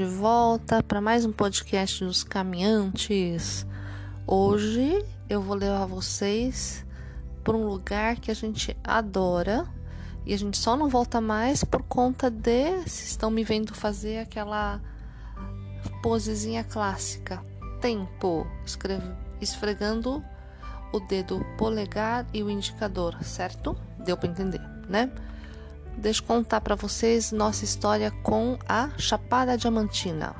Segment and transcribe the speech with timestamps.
[0.00, 3.66] De volta para mais um podcast dos caminhantes.
[4.26, 6.86] Hoje eu vou levar vocês
[7.44, 9.68] para um lugar que a gente adora
[10.24, 14.20] e a gente só não volta mais por conta de se estão me vendo fazer
[14.20, 14.80] aquela
[16.02, 17.44] posezinha clássica.
[17.82, 19.06] Tempo, escreve,
[19.38, 20.24] esfregando
[20.94, 23.76] o dedo polegar e o indicador, certo?
[23.98, 25.12] Deu para entender, né?
[26.00, 30.34] Deixa eu contar para vocês nossa história com a Chapada Diamantina.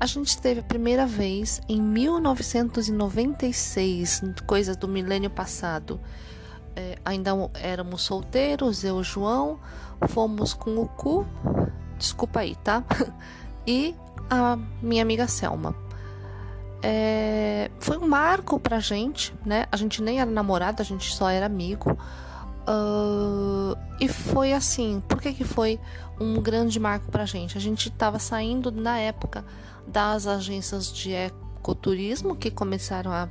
[0.00, 6.00] A gente teve a primeira vez em 1996, coisa do milênio passado.
[6.74, 9.60] É, ainda éramos solteiros, eu e o João,
[10.08, 11.26] fomos com o cu,
[11.98, 12.82] desculpa aí, tá?
[13.66, 13.94] e
[14.30, 15.76] a minha amiga Selma.
[16.82, 19.66] É, foi um marco pra gente, né?
[19.70, 21.98] A gente nem era namorado, a gente só era amigo.
[22.70, 25.80] Uh, e foi assim, por que, que foi
[26.20, 27.58] um grande marco pra gente?
[27.58, 29.44] A gente estava saindo na época
[29.88, 33.28] das agências de ecoturismo que começaram a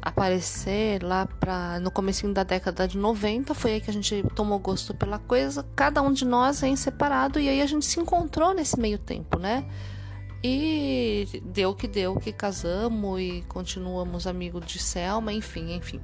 [0.00, 4.58] aparecer lá para no comecinho da década de 90, foi aí que a gente tomou
[4.58, 8.54] gosto pela coisa, cada um de nós em separado e aí a gente se encontrou
[8.54, 9.68] nesse meio tempo, né?
[10.42, 16.00] E deu que deu que casamos e continuamos amigos de Selma, enfim, enfim.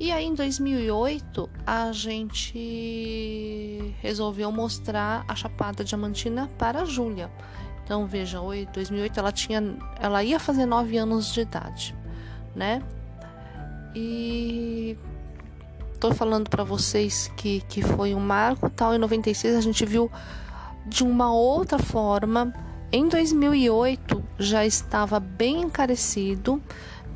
[0.00, 7.28] E aí em 2008 a gente resolveu mostrar a Chapada Diamantina para a Júlia.
[7.84, 11.96] Então veja, em 2008 ela tinha, ela ia fazer 9 anos de idade,
[12.54, 12.80] né?
[13.94, 14.96] E
[15.98, 18.94] tô falando para vocês que, que foi um marco tal.
[18.94, 20.10] Em 96 a gente viu
[20.86, 22.54] de uma outra forma.
[22.92, 26.62] Em 2008 já estava bem encarecido.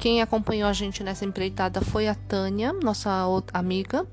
[0.03, 3.09] Quem acompanhou a gente nessa empreitada foi a Tânia, nossa
[3.55, 4.05] amiga,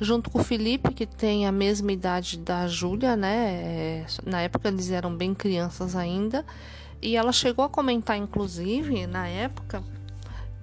[0.00, 4.04] junto com o Felipe, que tem a mesma idade da Júlia, né?
[4.04, 6.46] É, na época eles eram bem crianças ainda.
[7.02, 9.82] E ela chegou a comentar, inclusive, na época,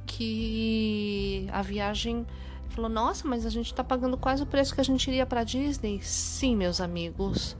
[0.06, 2.26] que a viagem
[2.70, 5.44] falou: Nossa, mas a gente está pagando quase o preço que a gente iria para
[5.44, 6.00] Disney.
[6.02, 7.58] Sim, meus amigos,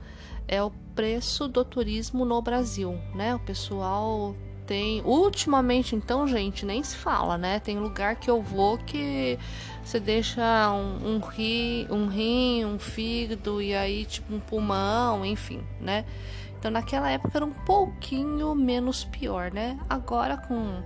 [0.48, 3.34] é o preço do turismo no Brasil, né?
[3.34, 4.34] O pessoal
[4.70, 5.02] tem.
[5.04, 7.58] Ultimamente, então, gente, nem se fala, né?
[7.58, 9.36] Tem lugar que eu vou que
[9.82, 15.60] você deixa um, um, rim, um rim, um fígado e aí, tipo, um pulmão, enfim,
[15.80, 16.04] né?
[16.56, 19.76] Então, naquela época era um pouquinho menos pior, né?
[19.88, 20.80] Agora, com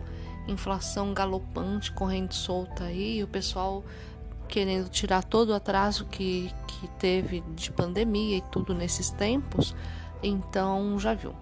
[0.49, 3.85] inflação galopante correndo solta aí, o pessoal
[4.49, 9.77] querendo tirar todo o atraso que, que teve de pandemia e tudo nesses tempos,
[10.23, 11.35] então já viu.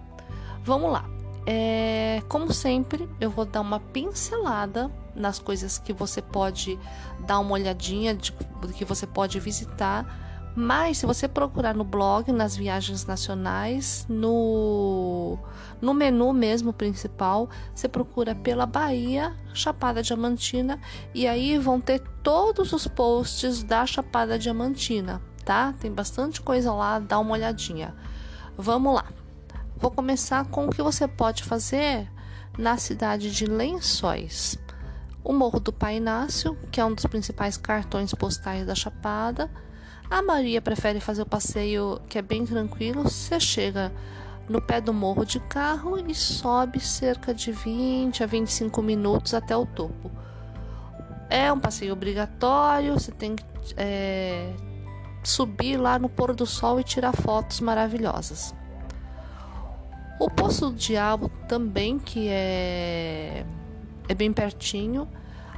[0.65, 1.12] Vamos lá.
[1.45, 6.79] É, como sempre, eu vou dar uma pincelada nas coisas que você pode
[7.25, 8.31] dar uma olhadinha, de,
[8.75, 10.21] que você pode visitar.
[10.55, 15.37] Mas se você procurar no blog, nas viagens nacionais, no,
[15.81, 20.79] no menu mesmo principal, você procura pela Bahia, Chapada Diamantina,
[21.13, 25.73] e aí vão ter todos os posts da Chapada Diamantina, tá?
[25.79, 27.95] Tem bastante coisa lá, dá uma olhadinha.
[28.55, 29.05] Vamos lá.
[29.83, 32.09] Vou começar com o que você pode fazer
[32.57, 34.57] na cidade de Lençóis.
[35.21, 39.51] O Morro do Pai Inácio, que é um dos principais cartões postais da Chapada.
[40.09, 43.03] A Maria prefere fazer o passeio que é bem tranquilo.
[43.03, 43.91] Você chega
[44.47, 49.53] no pé do morro de carro e sobe cerca de 20 a 25 minutos até
[49.57, 50.09] o topo.
[51.29, 53.43] É um passeio obrigatório, você tem que
[53.75, 54.49] é,
[55.25, 58.55] subir lá no pôr do sol e tirar fotos maravilhosas.
[60.23, 63.45] O Poço do Diabo também, que é,
[64.07, 65.05] é bem pertinho.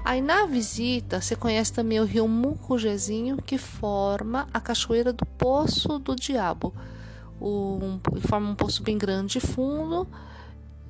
[0.03, 5.99] Aí na visita você conhece também o rio Mucujezinho, que forma a cachoeira do Poço
[5.99, 6.73] do Diabo.
[7.39, 10.07] Um, forma um poço bem grande e fundo.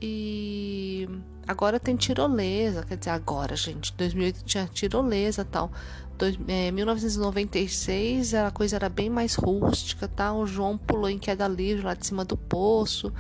[0.02, 1.10] E
[1.46, 5.70] agora tem tirolesa, quer dizer, agora, gente, 2008 tinha tirolesa tal.
[6.18, 10.32] Dois, é, 1996 a coisa era bem mais rústica, tá?
[10.32, 13.12] O João pulou em queda livre lá de cima do poço.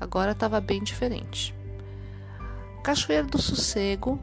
[0.00, 1.54] Agora estava bem diferente.
[2.82, 4.18] Cachoeira do Sossego.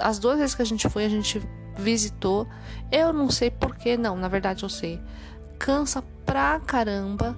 [0.00, 1.42] As duas vezes que a gente foi, a gente
[1.76, 2.46] visitou.
[2.90, 5.00] Eu não sei porquê, não, na verdade eu sei.
[5.58, 7.36] Cansa pra caramba.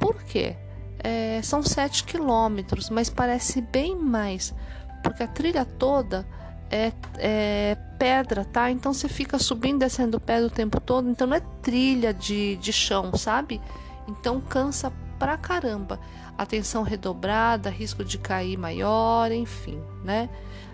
[0.00, 0.56] Por quê?
[1.02, 4.54] é, são 7 quilômetros, mas parece bem mais,
[5.02, 6.26] porque a trilha toda
[6.70, 8.70] é, é, pedra, tá?
[8.70, 12.56] Então você fica subindo e descendo pedra o tempo todo, então não é trilha de,
[12.56, 13.60] de chão, sabe?
[14.06, 16.00] Então cansa pra caramba.
[16.36, 20.30] Atenção redobrada, risco de cair maior, enfim, né?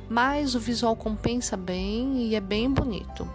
[0.08, 3.28] Mas o visual compensa bem e é bem bonito.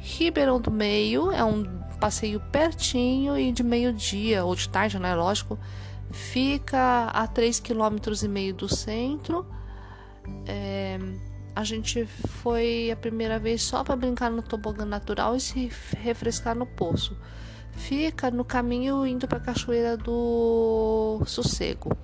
[0.00, 1.64] Ribeirão do Meio é um
[2.00, 5.14] passeio pertinho e de meio-dia ou de tarde, né?
[5.14, 5.56] Lógico,
[6.10, 9.46] fica a 3,5 km do centro.
[10.46, 10.98] É,
[11.54, 12.06] a gente
[12.42, 17.16] foi a primeira vez só para brincar no tobogã natural e se refrescar no poço.
[17.78, 21.96] Fica no caminho indo para a Cachoeira do Sossego.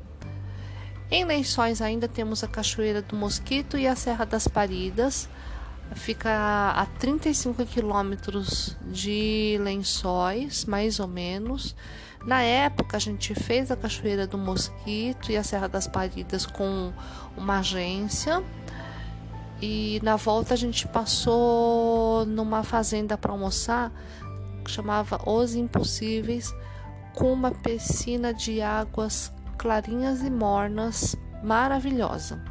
[1.10, 5.28] Em Lençóis ainda temos a Cachoeira do Mosquito e a Serra das Paridas.
[5.94, 6.30] Fica
[6.74, 11.76] a 35 quilômetros de Lençóis, mais ou menos.
[12.24, 16.92] Na época, a gente fez a Cachoeira do Mosquito e a Serra das Paridas com
[17.36, 18.42] uma agência.
[19.60, 23.92] E na volta a gente passou numa fazenda para almoçar,
[24.64, 26.52] que chamava Os Impossíveis,
[27.14, 32.42] com uma piscina de águas clarinhas e mornas, maravilhosa.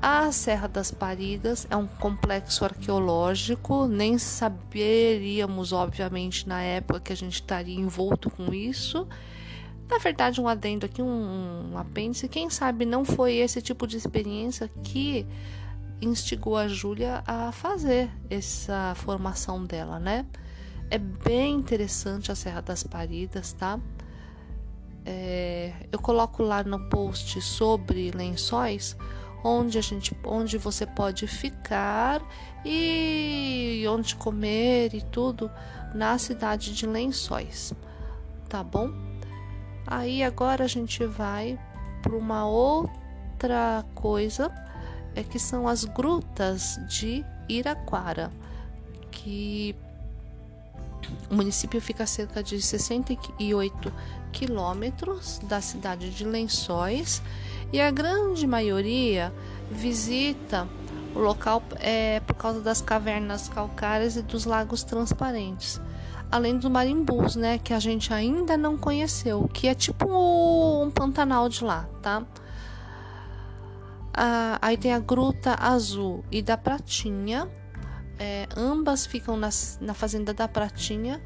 [0.00, 7.16] A Serra das Paridas é um complexo arqueológico, nem saberíamos, obviamente, na época que a
[7.16, 9.08] gente estaria envolto com isso.
[9.90, 13.96] Na verdade, um adendo aqui, um, um apêndice, quem sabe não foi esse tipo de
[13.96, 15.26] experiência que
[16.00, 20.26] instigou a Júlia a fazer essa formação dela, né?
[20.90, 23.78] É bem interessante a Serra das Paridas, tá?
[25.04, 28.96] É, eu coloco lá no post sobre lençóis
[29.42, 32.20] onde a gente, onde você pode ficar
[32.64, 35.50] e onde comer e tudo
[35.94, 37.72] na cidade de Lençóis,
[38.48, 38.90] tá bom?
[39.86, 41.58] Aí agora a gente vai
[42.02, 44.52] para uma outra coisa,
[45.14, 48.30] é que são as grutas de Iraquara,
[49.10, 49.74] que
[51.30, 53.92] o município fica a cerca de 68
[54.32, 57.22] quilômetros da cidade de Lençóis
[57.72, 59.32] e a grande maioria
[59.70, 60.68] visita
[61.14, 65.80] o local é, por causa das cavernas calcárias e dos lagos transparentes.
[66.30, 71.48] Além dos marimbus, né, que a gente ainda não conheceu, que é tipo um pantanal
[71.48, 72.22] de lá, tá?
[74.12, 77.48] Ah, aí tem a Gruta Azul e da Pratinha,
[78.18, 81.22] é, ambas ficam na fazenda da Pratinha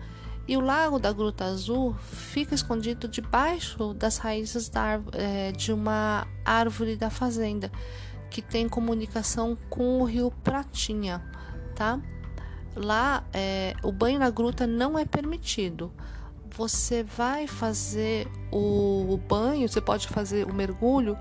[0.47, 6.27] e o lago da Gruta Azul fica escondido debaixo das raízes da, é, de uma
[6.44, 7.71] árvore da fazenda
[8.29, 11.23] que tem comunicação com o rio Pratinha,
[11.77, 12.00] tá?
[12.75, 15.93] Lá é, o banho na gruta não é permitido.
[16.56, 21.17] Você vai fazer o, o banho, você pode fazer o mergulho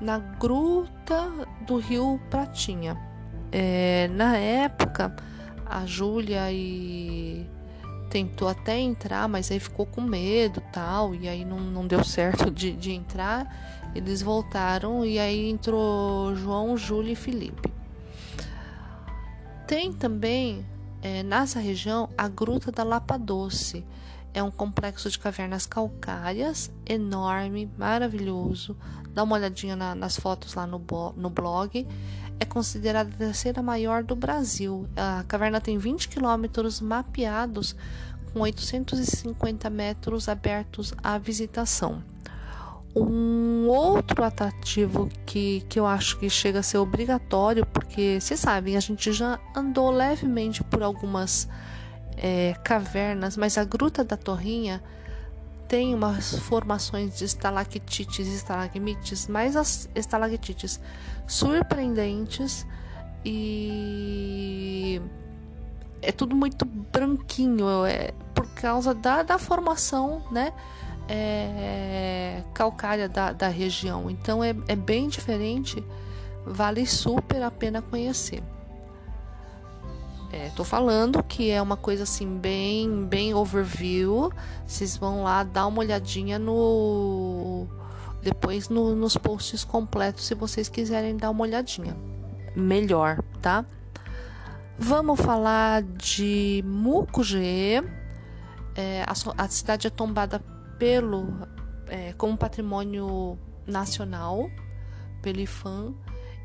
[0.00, 1.30] na gruta
[1.66, 3.15] do rio Pratinha.
[3.52, 5.14] É, na época,
[5.64, 7.48] a Júlia e
[8.10, 12.50] tentou até entrar, mas aí ficou com medo tal, e aí não, não deu certo
[12.50, 13.92] de, de entrar.
[13.94, 17.72] Eles voltaram e aí entrou João, Júlio e Felipe.
[19.66, 20.64] Tem também
[21.02, 23.84] é, nessa região a Gruta da Lapa Doce.
[24.34, 28.76] É um complexo de cavernas calcárias enorme, maravilhoso.
[29.14, 30.78] Dá uma olhadinha na, nas fotos lá no,
[31.16, 31.88] no blog
[32.38, 34.88] é considerada a terceira maior do Brasil.
[34.96, 37.76] A caverna tem 20 quilômetros mapeados,
[38.32, 42.02] com 850 metros abertos à visitação.
[42.94, 48.76] Um outro atrativo que, que eu acho que chega a ser obrigatório, porque vocês sabem,
[48.76, 51.48] a gente já andou levemente por algumas
[52.16, 54.82] é, cavernas, mas a Gruta da Torrinha
[55.68, 60.80] tem umas formações de estalactites e estalagmites, mas as estalactites
[61.26, 62.66] surpreendentes
[63.24, 65.00] e
[66.00, 70.52] é tudo muito branquinho, é por causa da, da formação, né?
[71.08, 74.10] É, calcária da, da região.
[74.10, 75.82] Então é, é bem diferente,
[76.44, 78.42] vale super a pena conhecer.
[80.32, 84.32] É, tô falando que é uma coisa assim bem, bem overview.
[84.66, 87.66] Vocês vão lá dar uma olhadinha no
[88.22, 91.96] depois no, nos posts completos se vocês quiserem dar uma olhadinha.
[92.56, 93.64] Melhor, tá?
[94.78, 97.82] Vamos falar de Mucugê.
[98.74, 100.40] É, a, a, cidade é tombada
[100.78, 101.32] pelo
[101.88, 104.50] é, como patrimônio nacional
[105.22, 105.94] pelo IFAM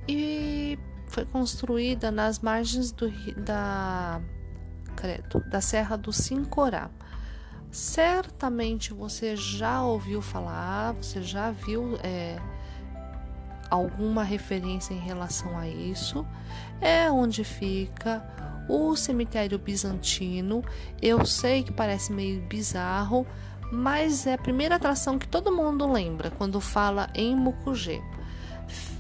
[0.07, 0.77] e
[1.11, 4.21] foi construída nas margens do, da,
[4.95, 6.89] credo, da Serra do Sincorá.
[7.69, 12.39] Certamente você já ouviu falar, você já viu é,
[13.69, 16.25] alguma referência em relação a isso.
[16.79, 18.25] É onde fica
[18.69, 20.63] o cemitério bizantino.
[21.01, 23.27] Eu sei que parece meio bizarro,
[23.69, 28.01] mas é a primeira atração que todo mundo lembra quando fala em Mucugê.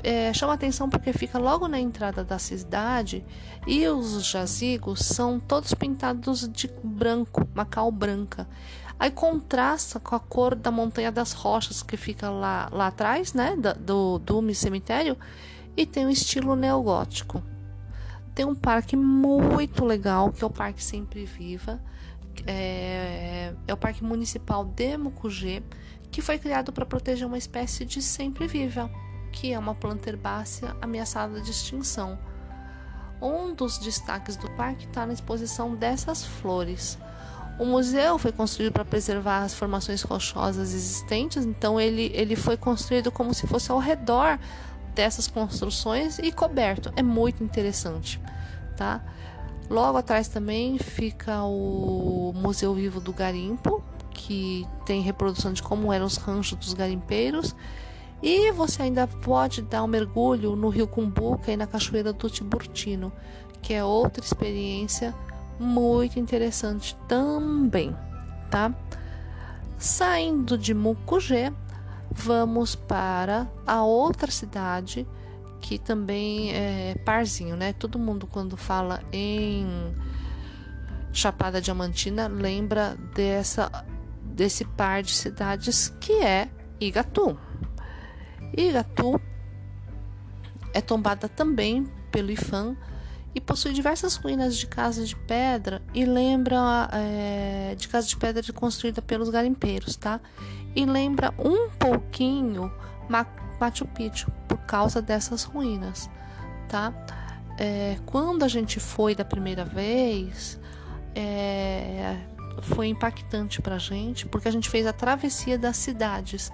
[0.03, 3.23] É, chama atenção porque fica logo na entrada da cidade
[3.67, 8.47] e os jazigos são todos pintados de branco, uma cal branca.
[8.99, 13.55] Aí contrasta com a cor da Montanha das Rochas que fica lá, lá atrás, né,
[13.79, 15.17] do, do cemitério,
[15.75, 17.43] e tem um estilo neogótico.
[18.33, 21.81] Tem um parque muito legal, que é o Parque Sempre Viva,
[22.45, 25.63] é, é o Parque Municipal de Mucugê,
[26.11, 28.89] que foi criado para proteger uma espécie de sempre viva,
[29.31, 32.17] que é uma planta herbácea ameaçada de extinção.
[33.21, 36.97] Um dos destaques do parque está na exposição dessas flores.
[37.59, 43.11] O museu foi construído para preservar as formações rochosas existentes, então ele, ele foi construído
[43.11, 44.39] como se fosse ao redor
[44.95, 46.91] dessas construções e coberto.
[46.95, 48.19] É muito interessante,
[48.75, 49.01] tá?
[49.69, 56.05] Logo atrás também fica o Museu Vivo do Garimpo, que tem reprodução de como eram
[56.05, 57.55] os ranchos dos garimpeiros.
[58.21, 63.11] E você ainda pode dar um mergulho no Rio Cumbuca e na Cachoeira do Tiburtino,
[63.61, 65.13] que é outra experiência
[65.59, 67.95] muito interessante também,
[68.49, 68.73] tá?
[69.77, 71.51] Saindo de Mucugê,
[72.11, 75.07] vamos para a outra cidade
[75.59, 77.73] que também é parzinho, né?
[77.73, 79.65] Todo mundo quando fala em
[81.13, 83.85] Chapada Diamantina lembra dessa
[84.23, 86.49] desse par de cidades que é
[86.79, 87.37] Igatu.
[88.55, 89.19] Igatu
[90.73, 92.75] é tombada também pelo IFAM
[93.33, 98.41] e possui diversas ruínas de casas de pedra e lembra é, de casa de pedra
[98.53, 100.19] construída pelos garimpeiros, tá?
[100.75, 102.71] E lembra um pouquinho
[103.59, 106.09] Machu Picchu por causa dessas ruínas,
[106.67, 106.93] tá?
[107.57, 110.59] É, quando a gente foi da primeira vez,
[111.15, 112.17] é,
[112.61, 116.51] foi impactante para a gente, porque a gente fez a travessia das cidades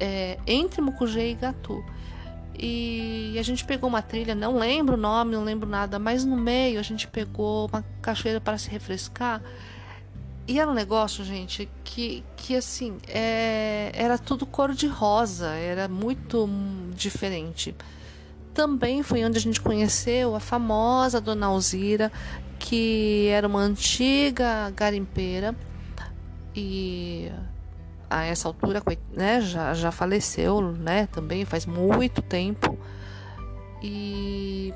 [0.00, 1.84] é, entre Mucugê e Gatu.
[2.58, 6.36] E a gente pegou uma trilha, não lembro o nome, não lembro nada, mas no
[6.36, 9.42] meio a gente pegou uma cachoeira para se refrescar.
[10.48, 15.88] E era um negócio, gente, que, que assim, é, era tudo cor de rosa, era
[15.88, 16.48] muito
[16.94, 17.74] diferente.
[18.54, 22.10] Também foi onde a gente conheceu a famosa Dona Alzira,
[22.58, 25.54] que era uma antiga garimpeira
[26.54, 27.30] e
[28.08, 28.82] a essa altura
[29.12, 32.78] né, já, já faleceu, né, também faz muito tempo.
[33.82, 34.72] E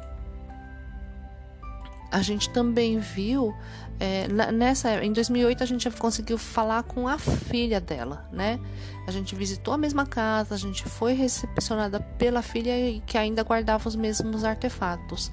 [2.10, 3.54] a gente também viu
[4.00, 8.58] é, nessa em 2008 a gente conseguiu falar com a filha dela, né?
[9.06, 13.42] A gente visitou a mesma casa, a gente foi recepcionada pela filha e que ainda
[13.42, 15.30] guardava os mesmos artefatos.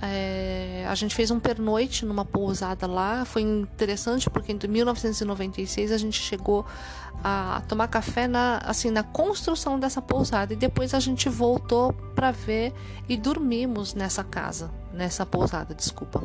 [0.00, 5.98] É, a gente fez um pernoite numa pousada lá, foi interessante porque em 1996 a
[5.98, 6.64] gente chegou
[7.22, 10.52] a tomar café na, assim, na construção dessa pousada.
[10.52, 12.72] E depois a gente voltou para ver
[13.08, 16.22] e dormimos nessa casa, nessa pousada, desculpa.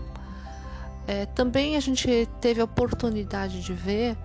[1.07, 4.15] É, também a gente teve a oportunidade de ver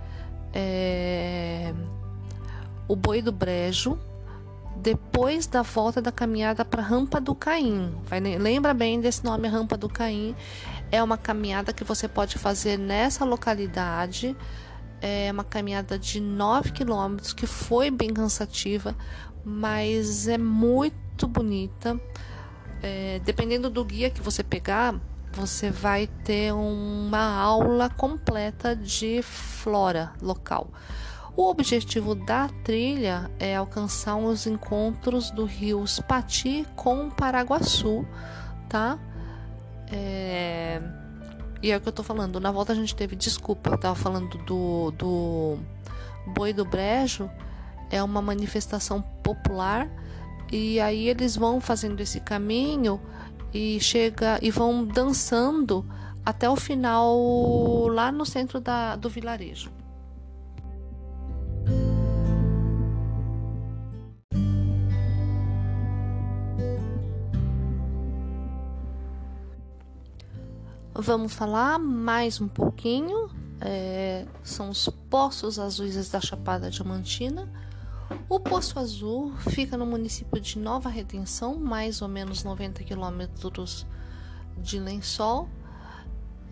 [0.53, 1.73] é,
[2.87, 3.99] o Boi do Brejo
[4.83, 7.95] depois da volta da caminhada para a Rampa do Caim.
[8.05, 10.35] Vai, lembra bem desse nome, Rampa do Caim.
[10.91, 14.37] É uma caminhada que você pode fazer nessa localidade.
[15.01, 18.97] É uma caminhada de 9 quilômetros que foi bem cansativa,
[19.45, 22.01] mas é muito bonita.
[22.83, 24.95] É, dependendo do guia que você pegar,
[25.33, 30.71] você vai ter uma aula completa de flora local.
[31.39, 38.05] O objetivo da trilha é alcançar os encontros do rio Pati com Paraguaçu,
[38.69, 38.99] tá?
[39.89, 40.83] É...
[41.63, 42.41] E é o que eu tô falando.
[42.41, 45.59] Na volta a gente teve, desculpa, eu tava falando do, do
[46.35, 47.31] Boi do Brejo,
[47.89, 49.89] é uma manifestação popular
[50.51, 53.01] e aí eles vão fazendo esse caminho
[53.55, 55.87] e chega e vão dançando
[56.27, 57.17] até o final
[57.87, 59.79] lá no centro da, do vilarejo.
[70.99, 73.31] Vamos falar mais um pouquinho.
[73.61, 77.49] É, são os Poços Azuis da Chapada Diamantina
[78.29, 83.87] o Poço Azul fica no município de Nova Redenção, mais ou menos 90 quilômetros
[84.57, 85.49] de Lençol.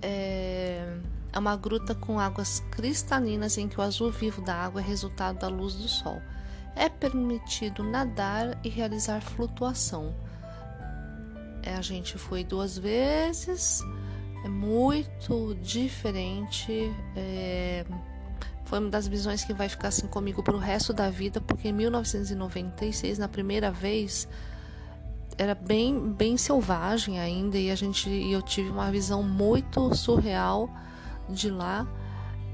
[0.03, 0.99] É,
[1.33, 5.39] É uma gruta com águas cristalinas em que o azul vivo da água é resultado
[5.39, 6.21] da luz do sol.
[6.75, 10.15] É permitido nadar e realizar flutuação.
[11.63, 13.83] É, a gente foi duas vezes,
[14.45, 16.93] é muito diferente.
[17.17, 17.85] É,
[18.65, 21.69] foi uma das visões que vai ficar assim comigo para o resto da vida, porque
[21.69, 24.29] em 1996, na primeira vez,
[25.39, 30.71] era bem bem selvagem ainda e a gente eu tive uma visão muito surreal
[31.29, 31.87] de lá.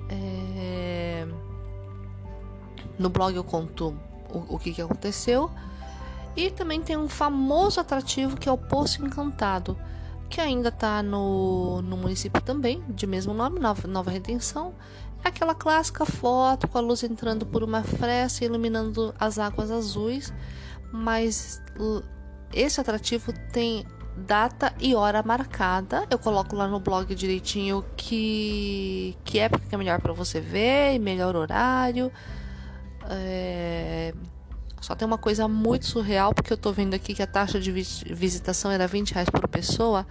[0.09, 1.27] É...
[2.99, 3.97] No blog eu conto
[4.31, 5.51] o, o que, que aconteceu.
[6.35, 9.77] E também tem um famoso atrativo que é o Poço Encantado,
[10.33, 14.75] que ainda está no, no município também, de mesmo nome, Nova, Nova Redenção.
[15.23, 20.33] É aquela clássica foto com a luz entrando por uma fresta iluminando as águas azuis,
[20.91, 21.63] mas
[22.51, 23.87] esse atrativo tem
[24.17, 26.07] data e hora marcada.
[26.11, 30.99] Eu coloco lá no blog direitinho que, que época que é melhor para você ver,
[30.99, 32.11] melhor horário.
[33.11, 34.15] É...
[34.83, 37.71] Só tem uma coisa muito surreal, porque eu tô vendo aqui que a taxa de
[37.71, 40.05] visitação era 20 reais por pessoa.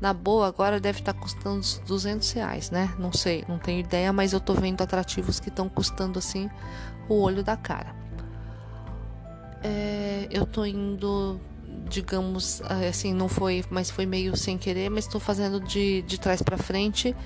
[0.00, 2.92] Na boa, agora deve estar tá custando 200 reais, né?
[2.98, 6.50] Não sei, não tenho ideia, mas eu tô vendo atrativos que estão custando assim
[7.08, 7.94] o olho da cara.
[9.62, 11.40] É, eu tô indo
[11.88, 16.42] digamos assim, não foi, mas foi meio sem querer, mas estou fazendo de, de trás
[16.42, 17.16] para frente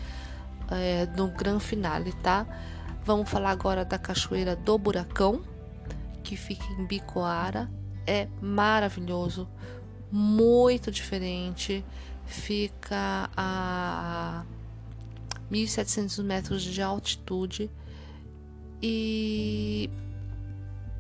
[0.71, 2.47] é, no grande finale, tá?
[3.05, 5.43] Vamos falar agora da Cachoeira do Buracão,
[6.23, 7.71] que fica em Bicoara.
[8.07, 9.49] É maravilhoso,
[10.11, 11.85] muito diferente.
[12.25, 14.45] Fica a
[15.51, 17.71] 1.700 metros de altitude
[18.83, 19.89] e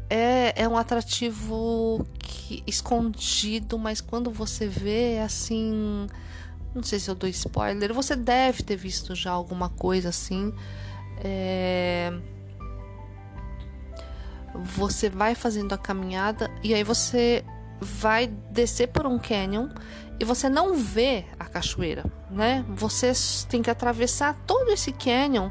[0.09, 6.07] é, é um atrativo que, escondido, mas quando você vê, é assim.
[6.75, 10.55] Não sei se eu dou spoiler, você deve ter visto já alguma coisa assim.
[11.19, 12.13] É,
[14.55, 17.45] você vai fazendo a caminhada e aí você
[17.81, 19.69] vai descer por um canyon
[20.21, 22.65] e você não vê a cachoeira, né?
[22.69, 23.13] Você
[23.49, 25.51] tem que atravessar todo esse canyon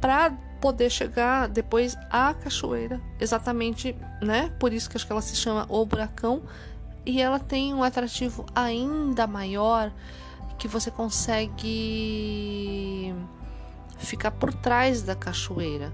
[0.00, 4.52] para poder chegar depois à cachoeira, exatamente, né?
[4.58, 6.42] Por isso que acho que ela se chama O Buracão
[7.04, 9.92] e ela tem um atrativo ainda maior
[10.58, 11.52] que você consegue
[13.98, 15.92] ficar por trás da cachoeira.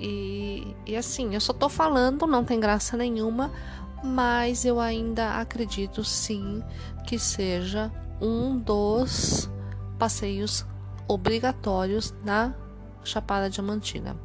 [0.00, 3.52] E, e assim, eu só tô falando, não tem graça nenhuma,
[4.02, 6.62] mas eu ainda acredito sim
[7.06, 9.50] que seja um dos
[9.98, 10.64] passeios
[11.08, 12.54] obrigatórios na
[13.02, 14.16] Chapada Diamantina.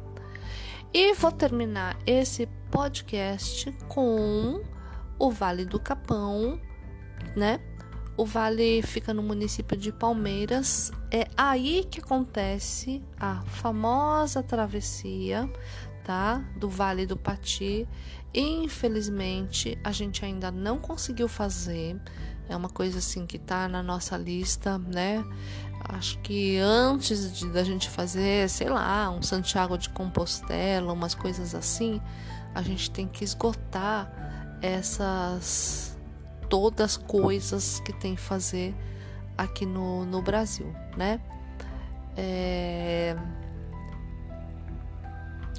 [0.92, 4.62] E vou terminar esse podcast com
[5.18, 6.60] o Vale do Capão,
[7.34, 7.58] né?
[8.16, 10.92] O vale fica no município de Palmeiras.
[11.10, 15.50] É aí que acontece a famosa travessia,
[16.04, 16.44] tá?
[16.56, 17.88] Do Vale do Pati.
[18.32, 22.00] Infelizmente, a gente ainda não conseguiu fazer.
[22.48, 25.24] É uma coisa assim que tá na nossa lista, né?
[25.88, 31.54] Acho que antes de da gente fazer, sei lá, um Santiago de Compostela, umas coisas
[31.54, 32.00] assim,
[32.54, 34.10] a gente tem que esgotar
[34.62, 35.93] essas
[36.54, 38.72] todas coisas que tem que fazer
[39.36, 41.20] aqui no, no Brasil, né?
[42.16, 43.16] É,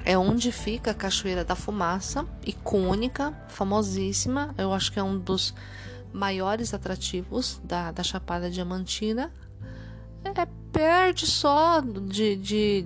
[0.06, 4.56] é onde fica a Cachoeira da Fumaça, icônica, famosíssima.
[4.58, 5.54] Eu acho que é um dos
[6.14, 9.34] maiores atrativos da, da Chapada Diamantina
[10.24, 12.86] é, perde só de, de,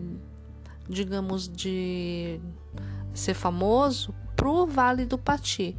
[0.90, 2.42] digamos, de
[3.14, 5.78] ser famoso pro Vale do Pati.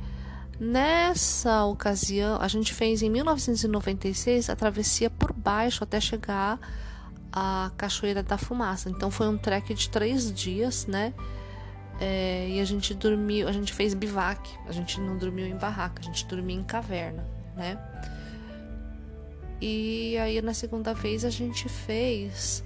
[0.60, 6.60] Nessa ocasião, a gente fez em 1996 a travessia por baixo até chegar
[7.32, 8.90] à Cachoeira da Fumaça.
[8.90, 11.14] Então foi um trek de três dias, né?
[11.98, 16.02] É, e a gente dormiu, a gente fez bivac, a gente não dormiu em barraca,
[16.02, 17.78] a gente dormiu em caverna, né?
[19.62, 22.62] E aí na segunda vez a gente fez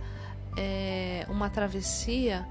[0.57, 2.45] é, uma travessia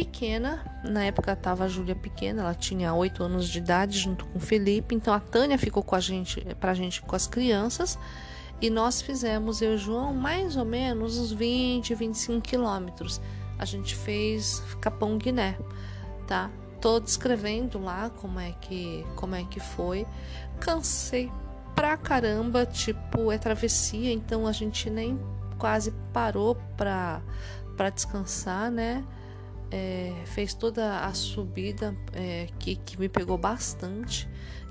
[0.00, 0.64] pequena.
[0.82, 4.40] Na época estava a Júlia pequena, ela tinha 8 anos de idade junto com o
[4.40, 4.94] Felipe.
[4.94, 7.98] Então a Tânia ficou com a gente, pra gente com as crianças.
[8.62, 13.20] E nós fizemos, eu e o João, mais ou menos uns 20, 25 quilômetros.
[13.58, 15.58] A gente fez Capão Guiné,
[16.26, 16.50] tá?
[16.80, 20.06] Tô descrevendo lá como é que, como é que foi.
[20.58, 21.30] Cansei
[21.74, 25.18] pra caramba, tipo, é travessia, então a gente nem
[25.58, 27.20] quase parou pra,
[27.76, 29.04] pra descansar, né?
[29.72, 34.28] É, fez toda a subida é, que, que me pegou bastante,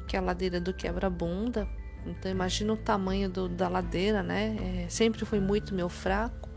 [0.07, 1.67] que é a ladeira do quebra-bunda.
[2.05, 4.83] Então imagina o tamanho do, da ladeira, né?
[4.85, 6.49] É, sempre foi muito meu fraco.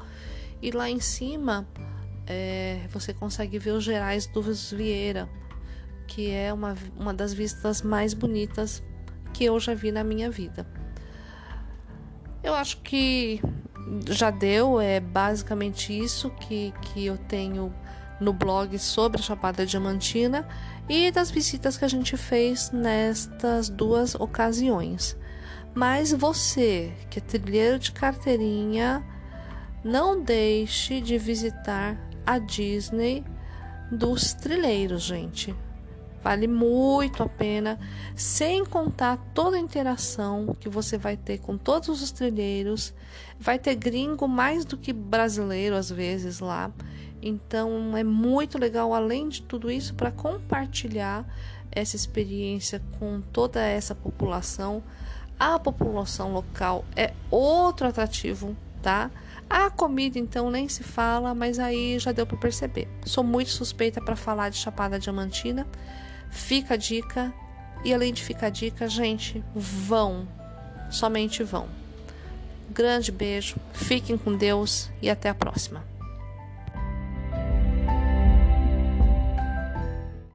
[0.61, 1.67] E lá em cima
[2.27, 5.29] é, você consegue ver os Gerais do Vieira,
[6.07, 8.83] que é uma, uma das vistas mais bonitas
[9.33, 10.67] que eu já vi na minha vida.
[12.43, 13.41] Eu acho que
[14.09, 17.73] já deu, é basicamente isso que, que eu tenho
[18.23, 20.47] no blog sobre a Chapada Diamantina
[20.89, 25.17] e das visitas que a gente fez nestas duas ocasiões.
[25.75, 29.05] Mas você, que é trilheiro de carteirinha,
[29.85, 33.25] não deixe de visitar a Disney
[33.91, 35.55] dos trilheiros, gente.
[36.23, 37.81] Vale muito a pena,
[38.15, 42.95] sem contar toda a interação que você vai ter com todos os trilheiros.
[43.41, 46.71] Vai ter gringo mais do que brasileiro às vezes lá.
[47.23, 51.25] Então é muito legal, além de tudo isso, para compartilhar
[51.71, 54.83] essa experiência com toda essa população.
[55.39, 59.11] A população local é outro atrativo, tá?
[59.49, 62.89] A comida, então, nem se fala, mas aí já deu para perceber.
[63.05, 65.67] Sou muito suspeita para falar de Chapada Diamantina.
[66.31, 67.33] Fica a dica.
[67.85, 70.27] E além de ficar a dica, gente, vão.
[70.91, 71.69] Somente vão.
[72.71, 75.92] Grande beijo, fiquem com Deus e até a próxima.